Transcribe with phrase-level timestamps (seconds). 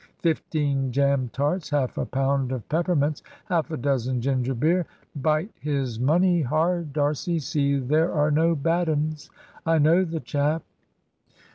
[0.17, 4.87] Fifteen jam tarts, half a pound of peppermints, half a dozen ginger beer.
[5.15, 9.29] Bite his money hard, D'Arcy; see there are no bad 'uns.
[9.63, 10.63] I know the chap!"